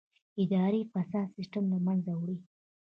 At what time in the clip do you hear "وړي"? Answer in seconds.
2.15-2.37